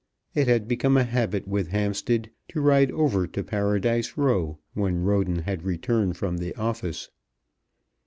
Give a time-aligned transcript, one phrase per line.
[0.33, 5.43] It had become a habit with Hampstead to ride over to Paradise Row when Roden
[5.43, 7.11] had returned from the office.